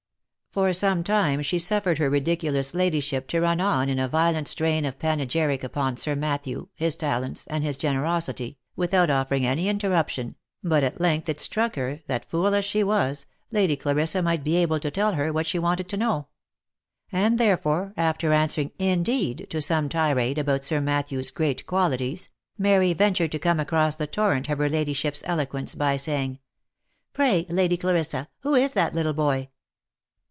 [0.53, 3.61] For 94 THE LIFE AND ADVENTURES some time she suffered her ridiculous ladyship to run
[3.61, 7.95] on in a violent strain of panegyric upon Sir Matthew, his talents, and his gene
[7.95, 12.83] rosity, without offering any interruption, but at length it struck her, that fool as she
[12.83, 16.27] was, Lady Clarissa might be able to tell her what she wanted to know;
[17.13, 22.27] and therefore, after answering" Indeed!" to some tirade about Sir Matthew's great qualities,
[22.57, 26.39] Mary ventured to come across the torrent of her ladyship's eloquence by saying,"
[27.13, 29.47] Pray, Lady Clarissa, who is that little boy?"